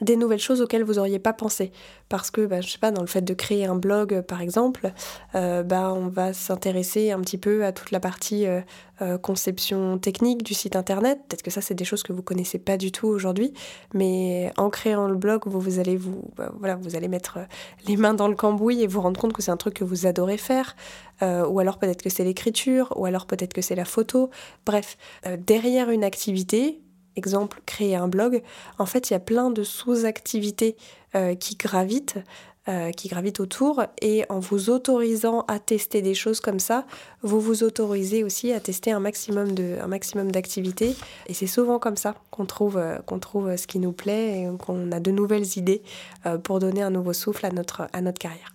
[0.00, 1.72] des nouvelles choses auxquelles vous n'auriez pas pensé.
[2.08, 4.92] Parce que, bah, je sais pas, dans le fait de créer un blog, par exemple,
[5.34, 8.60] euh, bah, on va s'intéresser un petit peu à toute la partie euh,
[9.02, 11.20] euh, conception technique du site internet.
[11.28, 13.52] Peut-être que ça, c'est des choses que vous connaissez pas du tout aujourd'hui,
[13.94, 17.38] mais en créant le blog, vous, vous allez vous, bah, voilà, vous allez mettre
[17.86, 20.06] les mains dans le cambouis et vous rendre compte que c'est un truc que vous
[20.06, 20.76] adorez faire.
[21.22, 24.30] ou alors peut-être que c'est l'écriture, ou alors peut-être que c'est la photo.
[24.66, 24.96] Bref,
[25.38, 26.80] derrière une activité,
[27.20, 28.42] exemple créer un blog,
[28.78, 30.76] en fait il y a plein de sous-activités
[31.14, 32.18] euh, qui gravitent,
[32.68, 36.86] euh, qui gravitent autour, et en vous autorisant à tester des choses comme ça,
[37.22, 41.78] vous vous autorisez aussi à tester un maximum de, un maximum d'activités, et c'est souvent
[41.78, 45.10] comme ça qu'on trouve, euh, qu'on trouve ce qui nous plaît et qu'on a de
[45.10, 45.82] nouvelles idées
[46.42, 48.54] pour donner un nouveau souffle à notre, à notre carrière.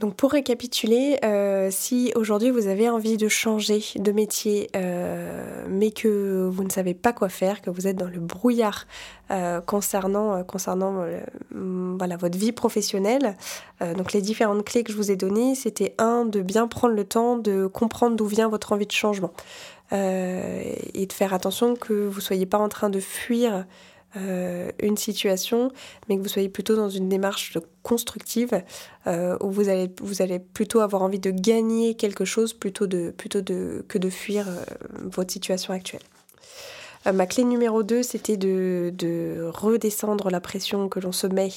[0.00, 5.90] Donc pour récapituler, euh, si aujourd'hui vous avez envie de changer de métier, euh, mais
[5.90, 8.86] que vous ne savez pas quoi faire, que vous êtes dans le brouillard
[9.30, 11.04] euh, concernant, concernant
[11.50, 13.36] voilà, votre vie professionnelle,
[13.80, 17.04] donc les différentes clés que je vous ai données, c'était un, de bien prendre le
[17.04, 19.32] temps de comprendre d'où vient votre envie de changement.
[19.92, 23.66] et de faire attention que vous ne soyez pas en train de fuir
[24.16, 25.70] euh, une situation,
[26.08, 28.62] mais que vous soyez plutôt dans une démarche constructive
[29.06, 33.10] euh, où vous allez, vous allez plutôt avoir envie de gagner quelque chose plutôt, de,
[33.10, 34.64] plutôt de, que de fuir euh,
[35.04, 36.02] votre situation actuelle.
[37.06, 41.50] Euh, ma clé numéro 2, c'était de, redescendre la pression que l'on se met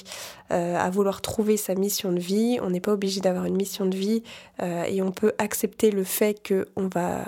[0.52, 2.60] euh, à vouloir trouver sa mission de vie.
[2.62, 4.24] On n'est pas obligé d'avoir une mission de vie
[4.62, 7.26] euh, et on peut accepter le fait qu'on va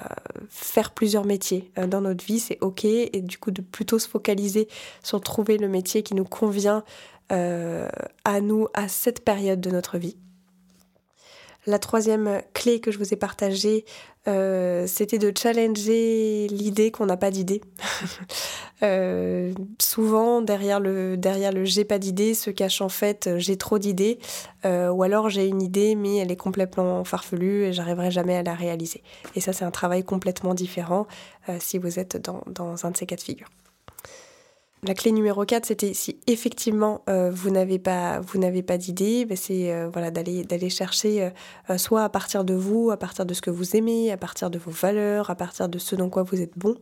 [0.49, 2.85] faire plusieurs métiers dans notre vie, c'est ok.
[2.85, 4.67] Et du coup, de plutôt se focaliser
[5.03, 6.83] sur trouver le métier qui nous convient
[7.29, 10.15] à nous à cette période de notre vie.
[11.67, 13.85] La troisième clé que je vous ai partagée,
[14.27, 17.61] euh, c'était de challenger l'idée qu'on n'a pas d'idée.
[18.83, 21.17] Euh, souvent, derrière le,
[21.63, 24.19] j'ai pas d'idée se cache en fait j'ai trop d'idées,
[24.65, 28.43] euh, ou alors j'ai une idée mais elle est complètement farfelue et j'arriverai jamais à
[28.43, 29.01] la réaliser.
[29.33, 31.07] Et ça, c'est un travail complètement différent
[31.57, 33.47] si vous êtes dans, dans un de ces cas de figure.
[34.87, 39.35] La clé numéro 4, c'était si effectivement euh, vous n'avez pas, vous n'avez d'idée, ben
[39.35, 41.31] c'est euh, voilà, d'aller, chercher
[41.71, 44.51] euh, soit à partir de vous, à partir de ce que vous aimez, à partir
[44.51, 46.75] de vos valeurs, à partir de ce dans quoi vous êtes bon,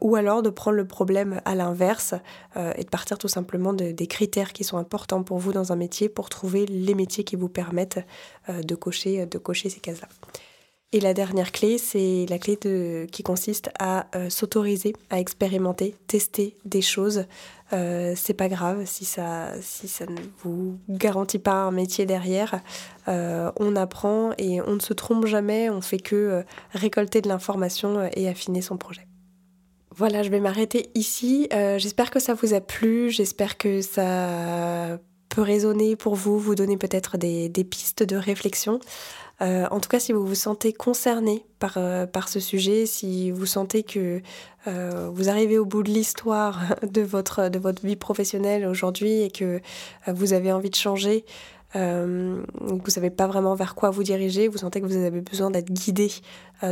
[0.00, 2.14] ou alors de prendre le problème à l'inverse
[2.56, 6.08] et de partir tout simplement des critères qui sont importants pour vous dans un métier
[6.08, 8.00] pour trouver les métiers qui vous permettent
[8.48, 10.08] de, cocher, de cocher ces cases-là.
[10.92, 12.58] Et la dernière clé, c'est la clé
[13.12, 17.26] qui consiste à euh, s'autoriser, à expérimenter, tester des choses.
[17.74, 22.60] Euh, c'est pas grave si ça, si ça ne vous garantit pas un métier derrière.
[23.08, 25.68] Euh, on apprend et on ne se trompe jamais.
[25.68, 29.06] On fait que euh, récolter de l'information et affiner son projet.
[29.94, 31.48] Voilà, je vais m'arrêter ici.
[31.50, 33.10] j'espère que ça vous a plu.
[33.10, 34.98] J'espère que ça
[35.28, 38.78] peut résonner pour vous, vous donner peut-être des pistes de réflexion.
[39.40, 43.30] Euh, en tout cas, si vous vous sentez concerné par, euh, par ce sujet, si
[43.30, 44.20] vous sentez que
[44.66, 49.30] euh, vous arrivez au bout de l'histoire de votre, de votre vie professionnelle aujourd'hui et
[49.30, 49.60] que
[50.08, 51.24] vous avez envie de changer,
[51.76, 55.20] euh, vous ne savez pas vraiment vers quoi vous diriger, vous sentez que vous avez
[55.20, 56.10] besoin d'être guidé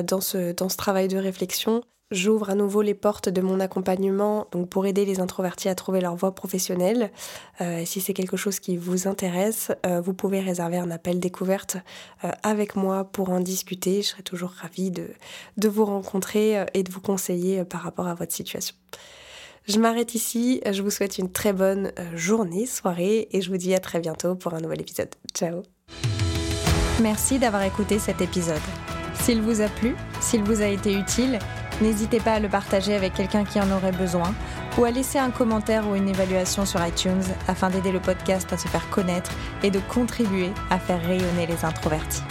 [0.05, 1.83] dans, ce, dans ce travail de réflexion,
[2.13, 6.01] J'ouvre à nouveau les portes de mon accompagnement donc pour aider les introvertis à trouver
[6.01, 7.11] leur voie professionnelle.
[7.61, 11.79] Euh, si c'est quelque chose qui vous intéresse, euh, vous pouvez réserver un appel découverte
[12.23, 14.03] euh, avec moi pour en discuter.
[14.03, 15.09] Je serai toujours ravie de,
[15.57, 18.77] de vous rencontrer et de vous conseiller par rapport à votre situation.
[19.67, 23.75] Je m'arrête ici, je vous souhaite une très bonne journée, soirée et je vous dis
[23.75, 25.09] à très bientôt pour un nouvel épisode.
[25.35, 25.63] Ciao
[27.03, 28.61] Merci d'avoir écouté cet épisode.
[29.21, 31.39] S'il vous a plu, s'il vous a été utile,
[31.83, 34.35] N'hésitez pas à le partager avec quelqu'un qui en aurait besoin
[34.79, 38.57] ou à laisser un commentaire ou une évaluation sur iTunes afin d'aider le podcast à
[38.57, 39.31] se faire connaître
[39.63, 42.23] et de contribuer à faire rayonner les introvertis.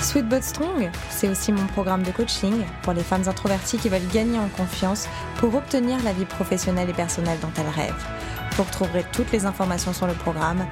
[0.00, 4.06] Sweet But Strong, c'est aussi mon programme de coaching pour les femmes introverties qui veulent
[4.12, 8.06] gagner en confiance pour obtenir la vie professionnelle et personnelle dont elles rêvent.
[8.52, 10.66] Vous retrouverez toutes les informations sur le programme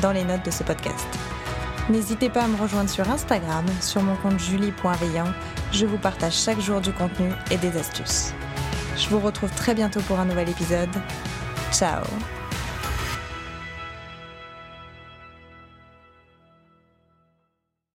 [0.00, 1.06] dans les notes de ce podcast.
[1.90, 5.32] N'hésitez pas à me rejoindre sur Instagram, sur mon compte julie.veillant.
[5.72, 8.34] Je vous partage chaque jour du contenu et des astuces.
[8.96, 10.90] Je vous retrouve très bientôt pour un nouvel épisode.
[11.72, 12.02] Ciao